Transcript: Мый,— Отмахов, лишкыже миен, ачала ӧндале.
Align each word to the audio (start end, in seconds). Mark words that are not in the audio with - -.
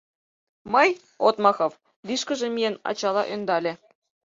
Мый,— 0.73 0.89
Отмахов, 1.27 1.71
лишкыже 2.07 2.47
миен, 2.55 2.75
ачала 2.89 3.23
ӧндале. 3.33 3.73